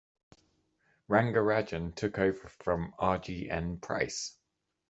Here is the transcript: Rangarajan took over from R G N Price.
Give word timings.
Rangarajan 1.11 1.93
took 1.93 2.17
over 2.17 2.47
from 2.63 2.91
R 2.97 3.19
G 3.19 3.47
N 3.51 3.77
Price. 3.77 4.35